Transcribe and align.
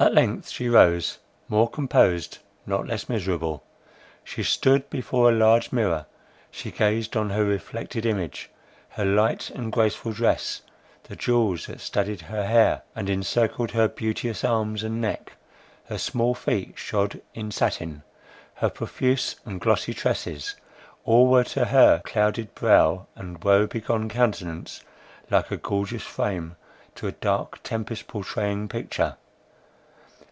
At 0.00 0.14
length 0.14 0.48
she 0.50 0.68
rose, 0.68 1.18
more 1.48 1.68
composed, 1.68 2.38
not 2.64 2.86
less 2.86 3.08
miserable. 3.08 3.64
She 4.22 4.44
stood 4.44 4.88
before 4.90 5.28
a 5.28 5.34
large 5.34 5.72
mirror—she 5.72 6.70
gazed 6.70 7.16
on 7.16 7.30
her 7.30 7.44
reflected 7.44 8.06
image; 8.06 8.48
her 8.90 9.04
light 9.04 9.50
and 9.50 9.72
graceful 9.72 10.12
dress, 10.12 10.62
the 11.02 11.16
jewels 11.16 11.66
that 11.66 11.80
studded 11.80 12.20
her 12.20 12.46
hair, 12.46 12.82
and 12.94 13.10
encircled 13.10 13.72
her 13.72 13.88
beauteous 13.88 14.44
arms 14.44 14.84
and 14.84 15.00
neck, 15.00 15.32
her 15.86 15.98
small 15.98 16.32
feet 16.32 16.78
shod 16.78 17.20
in 17.34 17.50
satin, 17.50 18.04
her 18.54 18.70
profuse 18.70 19.34
and 19.44 19.60
glossy 19.60 19.92
tresses, 19.92 20.54
all 21.04 21.26
were 21.26 21.42
to 21.42 21.64
her 21.64 22.02
clouded 22.04 22.54
brow 22.54 23.08
and 23.16 23.42
woe 23.42 23.66
begone 23.66 24.08
countenance 24.08 24.80
like 25.28 25.50
a 25.50 25.56
gorgeous 25.56 26.04
frame 26.04 26.54
to 26.94 27.08
a 27.08 27.12
dark 27.18 27.60
tempest 27.64 28.06
pourtraying 28.06 28.68
picture. 28.68 29.16